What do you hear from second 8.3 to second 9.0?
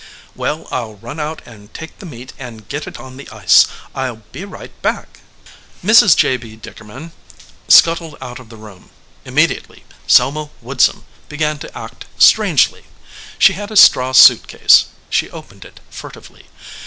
of the room.